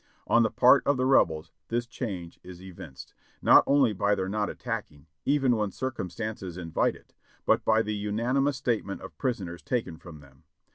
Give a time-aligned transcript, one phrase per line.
[0.25, 4.49] On the part of the Rebels this change is evinced, not only by their not
[4.49, 7.13] attacking, even when circum stances invite it,
[7.45, 10.41] but by the unanimous statement of prisoners taken from them.